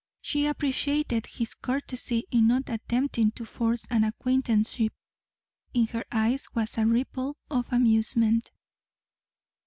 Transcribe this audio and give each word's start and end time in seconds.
She 0.19 0.47
appreciated 0.47 1.27
his 1.27 1.53
courtesy 1.53 2.23
in 2.31 2.47
not 2.47 2.69
attempting 2.69 3.29
to 3.33 3.45
force 3.45 3.85
an 3.91 4.03
acquaintanceship. 4.03 4.93
In 5.75 5.85
her 5.85 6.05
eyes 6.11 6.47
was 6.55 6.79
a 6.79 6.87
ripple 6.87 7.37
of 7.51 7.71
amusement. 7.71 8.49